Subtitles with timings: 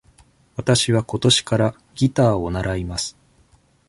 [0.55, 3.15] わたしは今年からギターを習います。